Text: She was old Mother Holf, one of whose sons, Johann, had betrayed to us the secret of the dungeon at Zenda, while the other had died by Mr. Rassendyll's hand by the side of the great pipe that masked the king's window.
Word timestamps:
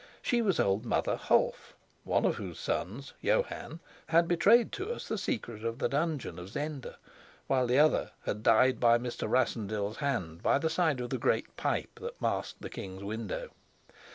She 0.23 0.41
was 0.41 0.59
old 0.59 0.83
Mother 0.83 1.15
Holf, 1.15 1.75
one 2.05 2.25
of 2.25 2.37
whose 2.37 2.57
sons, 2.59 3.13
Johann, 3.21 3.81
had 4.07 4.27
betrayed 4.27 4.71
to 4.71 4.91
us 4.91 5.07
the 5.07 5.15
secret 5.15 5.63
of 5.63 5.77
the 5.77 5.87
dungeon 5.87 6.39
at 6.39 6.47
Zenda, 6.47 6.95
while 7.45 7.67
the 7.67 7.77
other 7.77 8.09
had 8.25 8.41
died 8.41 8.79
by 8.79 8.97
Mr. 8.97 9.29
Rassendyll's 9.29 9.97
hand 9.97 10.41
by 10.41 10.57
the 10.57 10.71
side 10.71 11.01
of 11.01 11.11
the 11.11 11.19
great 11.19 11.55
pipe 11.55 11.99
that 11.99 12.19
masked 12.19 12.63
the 12.63 12.69
king's 12.71 13.03
window. 13.03 13.51